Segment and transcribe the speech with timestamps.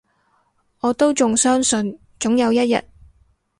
[0.79, 2.83] 我都仲相信，總有一日